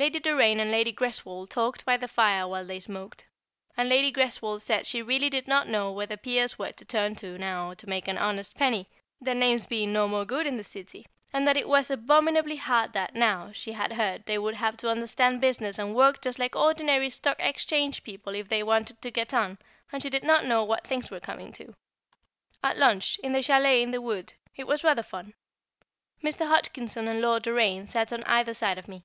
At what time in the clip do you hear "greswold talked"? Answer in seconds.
0.94-1.84